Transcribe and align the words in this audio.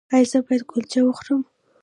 ایا 0.15 0.27
زه 0.31 0.37
باید 0.45 0.63
کلچه 0.71 0.99
وخورم؟ 1.03 1.41